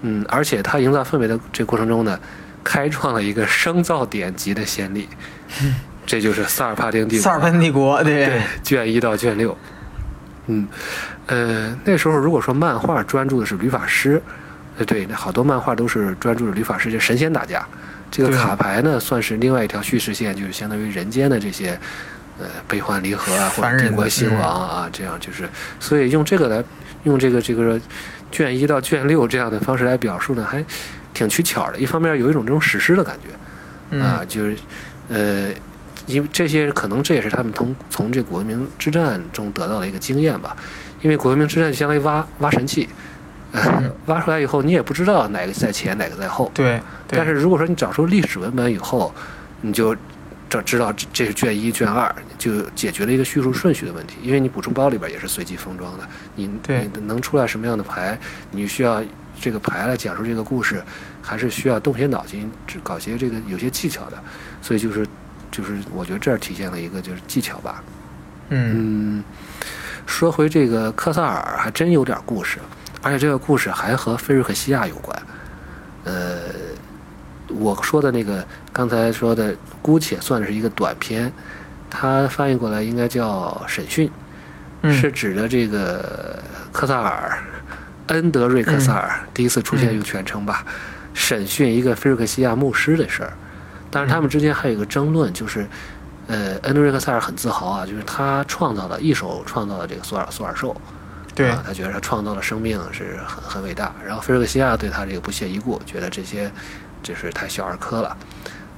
[0.00, 2.18] 嗯，而且它营造氛围的这过程中呢，
[2.64, 5.06] 开创了一个生造典籍的先例，
[6.06, 7.22] 这就是萨尔帕丁帝国。
[7.22, 9.54] 萨尔潘帝国，对对，卷一到卷六，
[10.46, 10.66] 嗯，
[11.26, 14.24] 呃，那时候如果说漫画专注的是旅法师，呃，
[14.84, 17.66] 对，那好多漫画都是专注着旅法世界神仙打架。
[18.10, 21.78] 这个卡牌呢，算是另外一条叙事线，就是相当于人间的这些，
[22.38, 25.46] 呃，悲欢离合啊，或者帝国兴亡啊，这样就是，
[25.78, 26.64] 所以用这个来，
[27.04, 27.78] 用这个这个
[28.32, 30.64] 卷一到卷六这样的方式来表述呢，还
[31.12, 31.78] 挺取巧的。
[31.78, 34.56] 一方面有一种这种史诗的感觉，啊，嗯就是，
[35.08, 35.48] 呃，
[36.06, 40.56] 因为这些可能这也是他们从从这古文明之战中得到的一个经验吧，
[41.02, 42.88] 因为古文明之战相当于挖挖神器，
[44.06, 47.16] 挖出来以后你也不知道哪个在前哪个在后，对，对。
[47.16, 49.14] 但是如果说你找出历史文本以后，
[49.62, 49.96] 你就
[50.48, 56.88] 这知道这这是卷一卷二，就解决了一个叙述顺序的问题，因为你补充包里边也是随机封装的，你对。
[56.94, 58.18] 你能出来什么样的牌，
[58.50, 59.02] 你需要
[59.40, 60.82] 这个牌来讲述这个故事，
[61.22, 64.18] 还是需要动些脑筋，只搞些这个有些技巧的，
[64.62, 65.06] 所以就是
[65.50, 67.82] 就是我觉得这儿体现了一个就是技巧吧。
[68.50, 69.18] 嗯。
[69.20, 69.24] 嗯，
[70.06, 72.58] 说回这个科萨尔，还真有点故事，
[73.02, 75.22] 而且这个故事还和菲瑞克西亚有关。
[76.04, 76.38] 呃，
[77.48, 81.32] 我说的那个刚才说的，姑且算是一个短篇，
[81.90, 84.10] 它翻译过来应该叫审讯，
[84.82, 84.92] 嗯。
[84.92, 87.38] 是指的这个科萨尔
[88.08, 90.64] 恩德瑞克萨尔、第一次出现用全称吧，
[91.12, 93.32] 审讯一个菲瑞克西亚牧师的事儿。
[93.90, 95.66] 但是他们之间还有一个争论，就是，
[96.26, 100.74] 呃，恩德瑞克萨尔很自豪啊，就是他创造了一手创造了这个索尔索尔兽，
[101.38, 103.94] 对啊，他觉得他创造了生命是很很伟大。
[104.04, 106.50] 然后菲尔克西亚对他这个不屑一顾，觉得这些
[107.02, 108.16] 就是太小儿科了。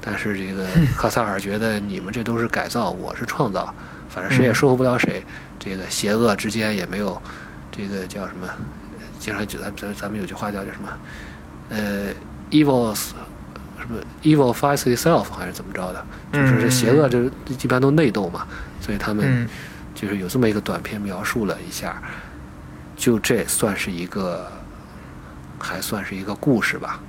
[0.01, 3.75] 但是这个科萨尔觉得你们这都是改造，我是创造，
[4.09, 5.23] 反正谁也说服不了谁。
[5.59, 7.21] 这个邪恶之间也没有
[7.71, 8.49] 这个叫什么，
[9.19, 10.89] 经常就咱咱咱们有句话叫叫什么，
[11.69, 12.09] 呃
[12.51, 13.11] ，evils
[13.79, 18.47] 什么 evil fights itself 还是怎么着的，就是这邪恶这一般都内斗嘛，
[18.81, 19.49] 所以他们嗯
[19.95, 22.03] 就是有这么一个短片描述了一下，
[23.01, 24.47] 就这算是一个，
[25.59, 27.01] 还算是一个故事吧。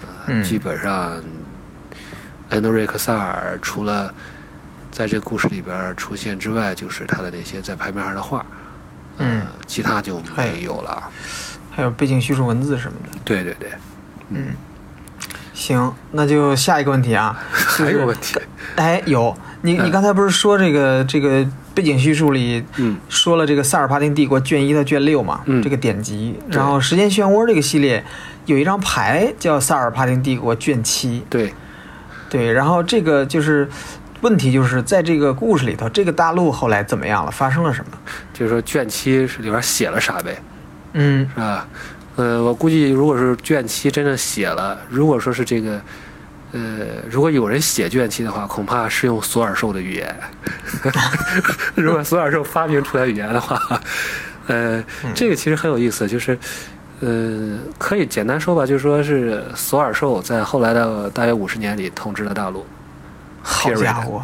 [0.00, 1.22] 呃嗯基本上，
[2.48, 4.12] 恩德瑞克萨尔除了
[4.90, 8.38] 在这故事里边出现之外，就是他的那些在牌面上的画，
[9.18, 11.10] 呃嗯，其他就没有了。
[11.70, 13.18] 还有背景叙述文字什么的。
[13.22, 13.70] 对对对，
[14.30, 14.54] 嗯，
[15.52, 17.38] 行，那就下一个问题啊。
[17.52, 18.40] 还有问题，
[18.76, 21.46] 哎，有你你嗯刚才不是说这个这个
[21.78, 22.96] 背景叙述里嗯。
[23.08, 25.62] 说了这个萨尔帕丁帝国卷一到卷六嘛，嗯。
[25.62, 28.04] 这个典籍，然后时间漩涡这个系列
[28.46, 31.54] 有一张牌叫萨尔帕丁帝国卷七，对，
[32.28, 33.68] 对，然后这个就是
[34.22, 37.92] 问题就是在这个故事里头，这个大陆后来怎么样了，发生了什么？
[38.32, 40.42] 就是说卷七是里边写了啥呗，
[40.94, 41.28] 嗯。
[41.32, 41.68] 是吧？
[42.16, 45.80] 呃，我估计如果是卷七真的写了，如果说是这个，
[46.52, 50.16] 呃，如果有人写卷七的话，恐怕是用索尔兽的语言。
[51.76, 53.80] 如果索尔兽发明出来语言的话，
[54.46, 54.82] 呃，
[55.14, 56.38] 这个其实很有意思，就是，
[57.00, 62.66] 呃，可以简单说吧，就是说是索尔兽在后来的大约五十年里统治了大陆。
[63.42, 64.22] 好家伙，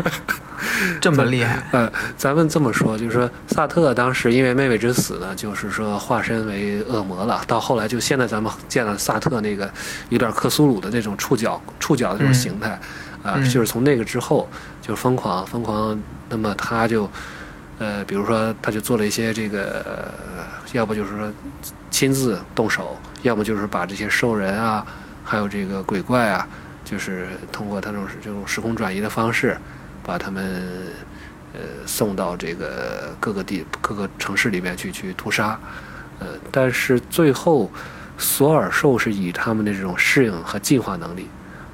[1.00, 1.62] 这么厉害！
[1.72, 7.42] 呃，咱们这么说，就是说萨特当时因为妹妹之死呢，就是说化身为恶魔了。
[7.46, 9.70] 到后来就现在咱们见了萨特那个
[10.08, 12.78] 有点克苏鲁的那种触角、触角的这种形态，
[13.22, 14.48] 啊，就是从那个之后
[14.80, 16.00] 就疯狂、疯狂。
[16.28, 17.10] 那么他就，
[17.78, 20.12] 呃，比如说他就做了一些这个，
[20.72, 21.30] 要不就是说
[21.90, 24.86] 亲自动手，要么就是把这些兽人啊，
[25.22, 26.46] 还有这个鬼怪啊。
[26.84, 29.56] 就是通过他这种这种时空转移的方式，
[30.04, 30.44] 把他们
[31.54, 35.58] 呃送到这个各个地各个城市里面去去屠杀，
[36.18, 37.70] 呃，但是最后
[38.18, 41.28] 索尔兽是以他们的这种适应和进化能力，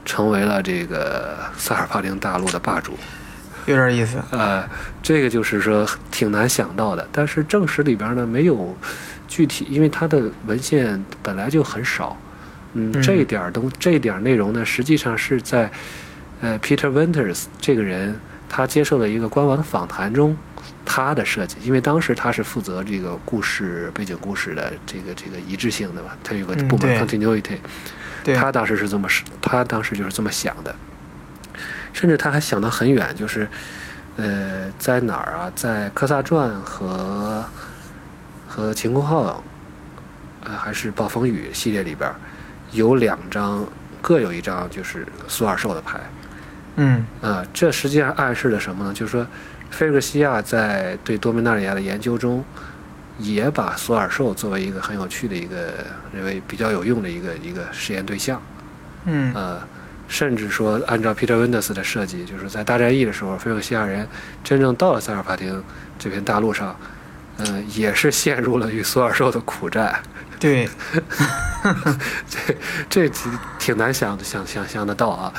[0.04, 2.96] 成为了这个萨尔帕丁大陆的霸主。
[3.66, 4.16] 有点意思。
[4.30, 4.66] 呃，
[5.02, 8.74] 这个就是说挺难想到的，但是正史里边呢没有
[9.26, 12.16] 具体，因为它的文献本来就很少。
[12.72, 15.70] 嗯，这一点东这一点内容呢，实际上是在，
[16.40, 20.36] 呃，Peter Winters 这个人他接受了一个官网的访谈中，
[20.84, 27.58] 他的设计，因为当时他是负责这个故事背景故事的这个这个一致性的嘛，他有个部门 continuity，
[28.36, 30.74] 他当时是这么是，他当时就是这么想的，
[31.92, 33.48] 甚至他还想得很远，就是，
[34.16, 37.44] 呃，在哪儿啊，在科萨传和
[38.46, 39.42] 和晴空号，
[40.44, 42.10] 呃，还是暴风雨系列里边。
[42.72, 43.66] 有两张，
[44.00, 45.98] 各有一张，就是苏尔寿的牌。
[46.80, 48.94] 嗯，啊，这实际上暗示了什么呢？
[48.94, 49.26] 就是说，
[49.70, 52.44] 菲克西亚在对多米纳里亚的研究中，
[53.18, 55.74] 也把索尔兽作为一个很有趣的一个、
[56.14, 58.40] 认为比较有用的一个一个实验对象。
[59.06, 59.60] 嗯，呃，
[60.06, 64.06] 甚至说，按照 Peter Winters 的设计，就是在大战役的时候，菲克西亚人
[64.44, 65.60] 真正到了塞尔法廷
[65.98, 66.76] 这片大陆上，
[67.38, 70.00] 嗯，也是陷入了与索尔兽的苦战。
[70.38, 70.68] 对，
[72.30, 72.56] 这
[72.88, 75.34] 这挺挺难想想想象得到啊，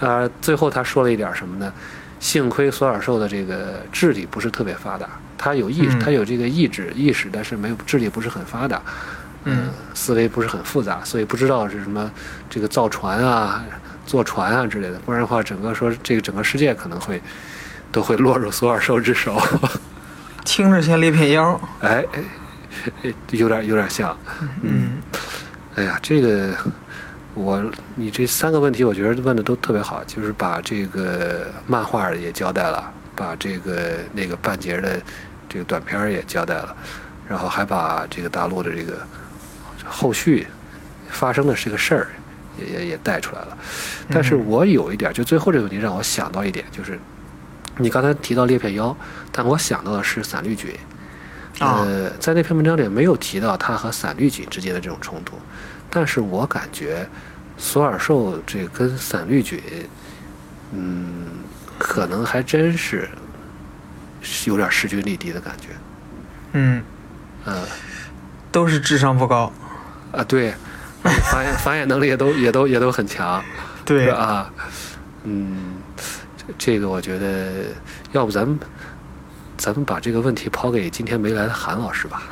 [0.00, 1.72] 呃，最后他说了一点什么呢？
[2.20, 8.80] 幸亏索尔兽的这个智力不是特别发达，他有意，他有这个意志意识，但是没有智力不是很发达，
[9.44, 12.10] 嗯，思维不是很复杂，所以不知道是什么
[12.48, 13.64] 这个造船啊、
[14.06, 17.20] 坐船啊之类的，不然的话，整个说这个整个世界可能会
[17.92, 19.40] 都会落入索尔兽之手。
[20.44, 22.24] 听着像猎片妖， 哎哎。
[23.30, 24.14] 有点有点像，
[24.62, 25.00] 嗯，
[25.76, 26.52] 哎呀，这个
[27.34, 27.62] 我
[27.96, 35.00] 你这三个问题，我觉得问的都特别好，就是把这个漫画也交代了，把这个那个半截的
[35.48, 36.76] 这个短片也交代了，
[37.28, 38.98] 然后还把这个大陆的这个
[39.84, 40.46] 后续
[41.08, 42.06] 发生的这个事儿
[42.56, 43.58] 也也也带出来了。
[44.08, 46.98] 但是我有一点，就最后这个问题让我想到一点，就是
[47.78, 48.96] 你刚才提到裂片妖，
[49.32, 50.70] 但我想到的是散绿菌。
[51.60, 55.36] 呃，在那篇文章里没有提到他和散绿菌之间的这种冲突，
[55.94, 57.08] 但是我感觉
[57.56, 59.62] 索尔兽这跟散绿菌，
[60.72, 61.28] 嗯，
[61.78, 63.08] 可能还真是
[64.44, 65.68] 有点势均力敌的感觉。
[66.52, 66.82] 嗯，
[67.44, 67.62] 呃，
[68.50, 69.52] 都是智商不高。
[70.10, 70.52] 啊，对，
[71.02, 73.40] 繁衍繁衍能力也都也都也都很强。
[73.84, 74.52] 对啊，
[75.22, 75.74] 嗯，
[76.58, 77.66] 这个我觉得，
[78.12, 78.58] 要不咱们。
[79.64, 82.22] 咱们把这个问题抛给今天没来的韩老师吧。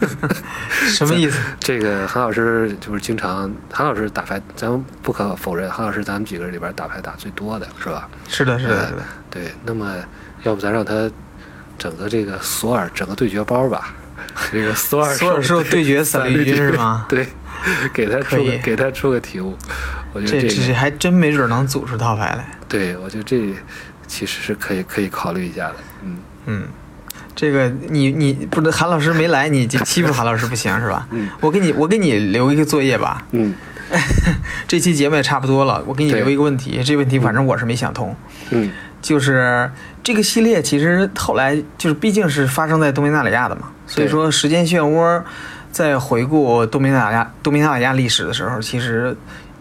[0.88, 1.38] 什么意思？
[1.60, 8.08] 这个韩老师就是经常，韩老师打牌，咱们不可否认，韩老师咱们几个人里边打牌打最多的是吧？
[8.26, 9.02] 是的，是的，是的。
[9.30, 9.96] 对，那么
[10.44, 11.10] 要不咱让他
[11.76, 13.92] 整个这个索尔整个对决包吧？
[14.50, 17.04] 这个索尔索尔兽对决三绿军是吗？
[17.06, 17.28] 对，
[17.92, 19.54] 给他出个给他出个题目，
[20.14, 22.48] 我觉得这这还真没准能组出套牌来。
[22.66, 23.54] 对，我觉得这
[24.06, 26.16] 其实是可以可以考虑一下的，嗯。
[26.46, 26.64] 嗯，
[27.34, 31.06] 这个你你不是韩老师没来，你就欺负韩老师不行是吧？
[31.10, 33.26] 嗯，我给你我给你留一个作业吧。
[33.32, 33.54] 嗯，
[34.66, 38.14] 这期节目也差不多了，我给你留一个问题，这问题反正我是没想通。
[38.50, 38.70] 嗯，
[39.02, 39.70] 就是
[40.02, 45.22] 这个系列其实后来就是毕竟是发生在多米纳里亚的嘛，所以说时间漩涡
[45.72, 49.16] 在回顾多米纳里亚多米纳里亚历史的时候，其实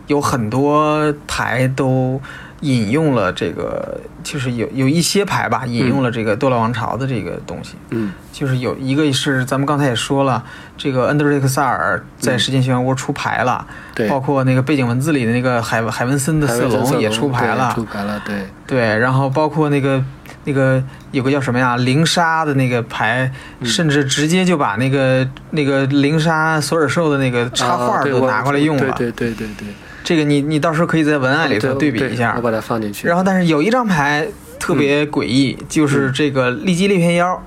[0.08, 2.22] 有很多台都。
[2.62, 7.76] 引用了这个，就是有有一些牌吧，引用了这个多洛王朝的这个东西。
[7.90, 10.44] 嗯，就是有一个是咱们刚才也说了，
[10.78, 18.48] 这个恩德瑞克萨尔在时间漩涡出牌了，对，包括那个背景文字里的那个海海文森的色龙也出牌了，出牌了，对。
[18.66, 20.04] 对，然后包括那个
[20.46, 23.32] 那个有个叫什么呀，灵沙的那个牌，
[23.64, 29.68] 甚至直接就把那个那个灵沙索尔兽的那个插画都拿过来用了，对对对对对。
[30.06, 33.08] 这个你你到时候可以在文案里头对比一下，我把它放进去。
[33.08, 34.28] 然后，但是有一张牌
[34.60, 37.44] 特别诡异，就是这个利基裂片妖，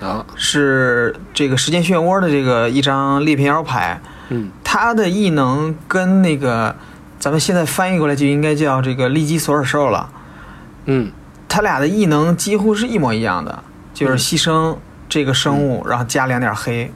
[0.00, 4.50] 好，是这个时间漩涡的这个一张裂片妖牌，嗯。
[4.64, 6.74] 它的异能跟那个
[7.20, 10.10] 咱们现在翻译过来就应该叫这个利基索尔兽了，
[10.86, 11.12] 嗯。
[11.48, 13.62] 它俩的异能几乎是一模一样的，
[13.94, 14.76] 就是牺牲
[15.08, 16.90] 这个生物，然后加两点黑。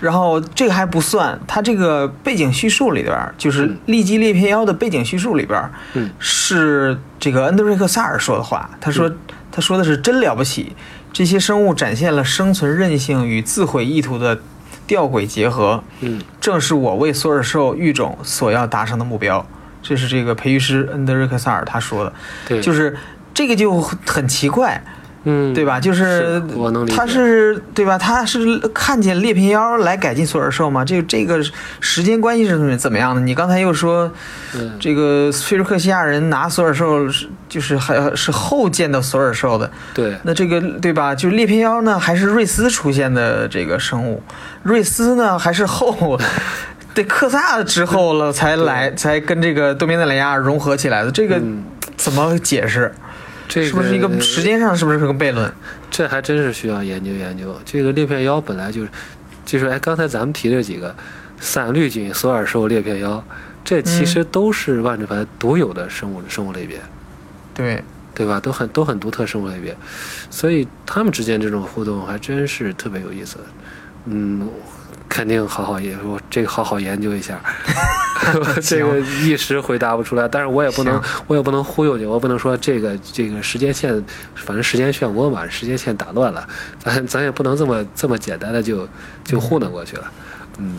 [0.00, 5.70] 然后这个还不算，它这个背景叙述里边儿，就是嗯利基裂片妖的背景叙述里边
[6.18, 8.70] 是这个恩德瑞克萨尔说的话。
[8.80, 9.10] 他说，
[9.50, 10.76] 他说的是真了不起，
[11.12, 14.38] 这些生物展现了生存韧性与自毁意图的
[14.86, 19.46] 吊诡结合，嗯正是我为索尔兽育种所要达成的目标。
[19.82, 22.12] 这是这个培育师恩德瑞克萨尔他说的，
[22.48, 22.96] 对，就是
[23.32, 24.82] 这个就很奇怪，
[25.28, 25.80] 嗯对吧？
[25.80, 27.98] 就是是我能理解他是对吧？
[27.98, 30.84] 他是看见裂片妖来改进索尔兽吗？
[30.84, 31.44] 这个这个
[31.80, 33.20] 时间关系是怎么样的？
[33.20, 34.10] 你刚才又说
[34.54, 41.14] 嗯这个菲尔克西亚人拿索尔兽是就是还是后见到索尔兽的，对那这个对吧？
[41.14, 44.22] 就裂片妖呢，还是瑞斯出现的这个生物？
[44.62, 46.18] 瑞斯呢，还是后
[46.94, 51.10] 对克萨之后了才来才跟这个多米纳里亚融合起来的？
[51.10, 51.64] 这个嗯
[51.96, 52.94] 怎么解释？
[53.48, 55.50] 这个是不是一个时间上是不是个悖论？
[55.90, 57.54] 这还真是需要研究研究。
[57.64, 58.88] 这个裂片妖本来就是，
[59.44, 60.94] 就是哎，刚才咱们提这几个
[61.40, 63.24] 伞绿菌、索尔兽、裂片妖，
[63.64, 66.80] 这其实都是万智牌独有的生物生物类别，
[67.54, 67.82] 对，
[68.14, 68.40] 对吧？
[68.40, 69.76] 都很都很独特生物类别，
[70.30, 73.38] 所以他们之间这种互动还真是特别有意思。
[74.06, 74.48] 嗯，
[75.16, 77.40] 肯定好好研，我这个好好研究一下。
[78.60, 83.90] 这个一时回答不出来，但是我也不能，我也不能忽悠你，我不能说这个这个时间线，
[84.34, 86.46] 反正时间漩涡嘛，时间线打乱了，
[86.78, 88.86] 咱咱也不能这么这么简单的就
[89.24, 90.04] 就糊弄过去了。
[90.58, 90.76] 嗯，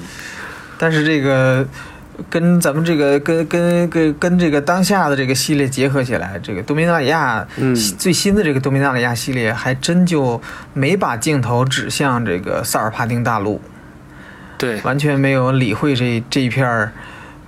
[0.78, 1.66] 但是这个
[2.30, 7.76] 跟咱们这个跟跟跟跟这个当下的这个系列结合起来，这个多米纳里亚，嗯。
[7.98, 10.40] 最新的这个多米纳里亚系列还真就
[10.74, 13.60] 没把镜头指向这个萨尔帕丁大陆，
[14.58, 16.92] 对，完全没有理会这这一片儿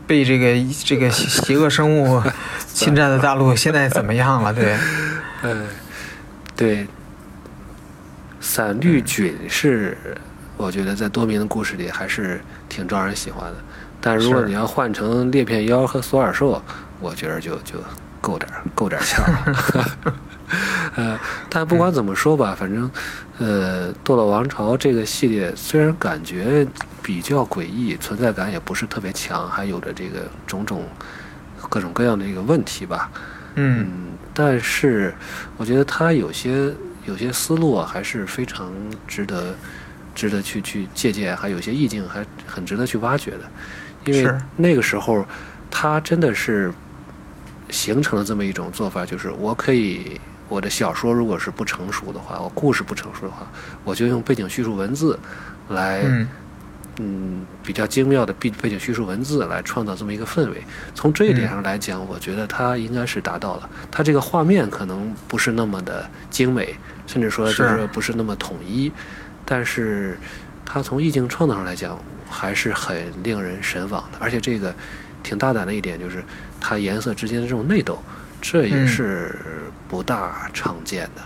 [0.05, 2.21] 被这个这个邪恶生物
[2.73, 4.53] 侵占的大陆现在怎么样了？
[4.53, 4.77] 对，
[5.43, 5.67] 嗯，
[6.55, 6.87] 对，
[8.39, 9.97] 伞绿菌是
[10.57, 13.57] 我觉得在多明的故事里还是挺招人喜欢的，
[13.99, 16.61] 但如果你要换成裂片妖和索尔兽，
[16.99, 17.75] 我觉得就就
[18.21, 20.13] 够点儿够点儿呛了。
[20.95, 22.89] 呃，但不管怎么说吧，反正，
[23.37, 26.65] 呃，《堕落王朝》这个系列虽然感觉
[27.09, 30.87] 比较诡异，存在感也不是特别强，还有着这个种种
[31.67, 33.09] 各种各样的一个问题吧。
[33.55, 33.87] 嗯嗯，
[34.31, 35.11] 但是
[35.57, 36.71] 我觉得他有些
[37.05, 38.71] 有些思路啊，还是非常
[39.07, 39.55] 值得
[40.13, 43.39] 值得去去借鉴，还有些意境还很值得去挖掘的，
[44.05, 45.25] 因为那个时候
[45.71, 46.71] 他真的是
[47.71, 50.21] 形成了这么一种做法，就是我可以。
[50.47, 53.47] 我的小说如果是不成熟的话，我故事不成熟的话，
[53.83, 55.19] 我就用背景叙述文字
[55.67, 56.03] 来
[56.99, 60.61] 嗯嗯，比较精妙的背背景叙述文字来创造这么一个氛围。
[60.93, 63.69] 从这一点上来讲，我觉得它应该是达到了。
[63.89, 66.75] 它这个画面可能不是那么的精美，
[67.07, 68.91] 甚至说就是是不是那么统一，
[69.45, 70.17] 但是
[70.65, 71.97] 它从意境创造上来讲，
[72.29, 74.17] 还是很令人神往的。
[74.19, 74.75] 而且这个
[75.23, 76.23] 挺大胆的一点就是
[76.59, 77.97] 它颜色之间的这种内斗，
[78.41, 79.35] 这也嗯是
[79.87, 81.21] 不大常见的。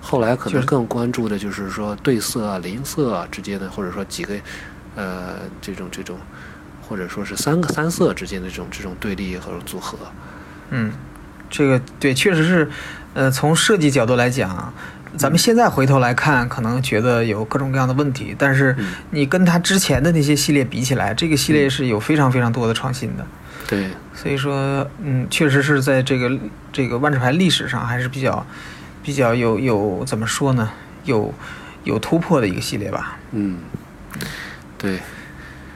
[0.00, 4.34] 后来可能更关注的就是说对色啊、邻色啊之间的，或者说几个
[4.94, 6.18] 呃这种这种，
[6.82, 9.98] 或者说是三个三色之间的这种这种对立和组合。
[10.70, 10.92] 嗯，
[11.50, 12.70] 这个对，确实是，
[13.14, 14.72] 呃，从设计角度来讲，
[15.16, 23.26] 咱们现在回头来看，可能觉得有各种各样的问题，但是嗯你跟它之前的那些系列比起来，这个系列是有非常非常多的创新的。
[23.66, 26.38] 对，所以说，嗯，确实是在这个
[26.72, 28.44] 这个万智牌历史上还是比较
[29.02, 30.70] 比较有有怎么说呢，
[31.04, 31.32] 有
[31.84, 33.16] 有突破的一个系列吧。
[33.32, 33.58] 嗯，
[34.84, 34.98] 对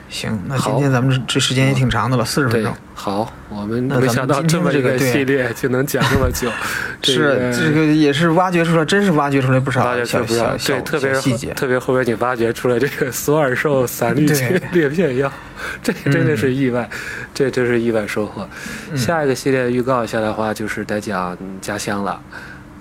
[0.09, 6.49] 行，那今天咱们这这时间也挺长的了，四十分钟。，好，我们那没想到这么一个这个系列就能讲这么久，
[7.03, 11.53] 是这个也是挖掘出来，真是挖掘出来不少挖掘小出不少，小特别细节。
[11.53, 15.31] 特别后边你挖掘出来这个索尔兽散绿对菌 裂片药，
[15.83, 16.89] 这真的嗯是意外，
[17.31, 18.49] 这真是意外收获。
[18.91, 22.19] 嗯下一个系列预告一下的话，就是得讲家乡了。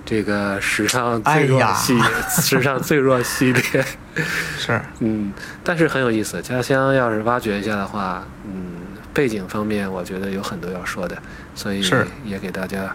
[0.09, 3.85] 这个史上最弱系列，史上最弱系列，
[4.57, 5.31] 是，嗯，
[5.63, 6.41] 但是很有意思。
[6.41, 8.77] 家乡要是挖掘一下的话，嗯，
[9.13, 11.15] 背景方面我觉得有很多要说的，
[11.55, 11.85] 所以
[12.25, 12.91] 也给大家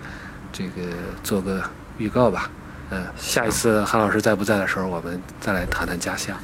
[0.52, 0.82] 这个
[1.24, 1.62] 做个
[2.00, 2.50] 预告吧。
[2.90, 6.36] 嗯，下一次韩老师在不在的时候，我们再来谈谈家乡。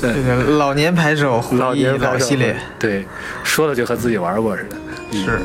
[0.00, 3.06] 这 个老年牌手老年老系列，对，
[3.44, 4.76] 说了就和自己玩过似的。
[5.12, 5.40] 嗯是。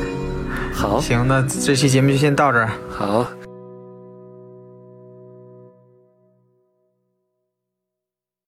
[0.72, 2.70] 好，行，那这期节目就先到这儿。
[2.90, 3.26] 好，